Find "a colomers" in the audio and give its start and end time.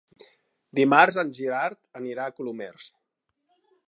2.25-2.89